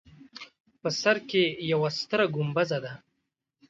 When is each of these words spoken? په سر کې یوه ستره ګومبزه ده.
په 0.81 0.89
سر 1.01 1.17
کې 1.29 1.43
یوه 1.71 1.89
ستره 1.97 2.25
ګومبزه 2.35 2.77
ده. 2.85 2.93